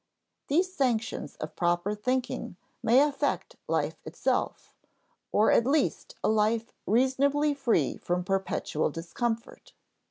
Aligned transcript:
These 0.47 0.73
sanctions 0.73 1.35
of 1.35 1.55
proper 1.55 1.93
thinking 1.93 2.55
may 2.81 3.01
affect 3.01 3.57
life 3.67 3.97
itself, 4.03 4.73
or 5.31 5.51
at 5.51 5.67
least 5.67 6.15
a 6.23 6.27
life 6.27 6.71
reasonably 6.87 7.53
free 7.53 7.97
from 7.97 8.23
perpetual 8.23 8.89
discomfort. 8.89 9.73